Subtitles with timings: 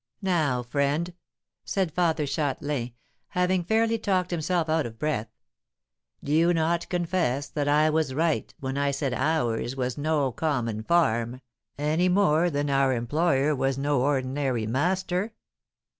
[0.23, 1.13] Now, friend,"
[1.63, 2.93] said Father Châtelain,
[3.27, 5.27] having fairly talked himself out of breath,
[6.23, 10.81] "do you not confess that I was right when I said ours was no common
[10.81, 11.39] farm,
[11.77, 15.33] any more than our employer was no ordinary master?"